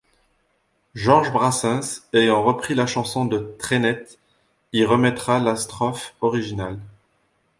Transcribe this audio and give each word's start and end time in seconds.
Georges 0.95 1.31
Brassens, 1.31 2.07
ayant 2.13 2.41
repris 2.41 2.73
la 2.73 2.87
chanson 2.87 3.25
de 3.25 3.55
Trenet, 3.59 4.03
y 4.73 4.83
remettra 4.83 5.37
la 5.39 5.55
strophe 5.55 6.15
originale. 6.21 6.79